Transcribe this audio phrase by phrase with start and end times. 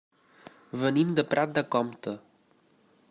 [0.83, 2.19] Venim de Prat de Comte.